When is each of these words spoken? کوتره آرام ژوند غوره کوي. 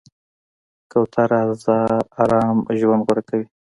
کوتره 0.91 1.41
آرام 2.21 2.57
ژوند 2.79 3.01
غوره 3.07 3.23
کوي. 3.29 3.45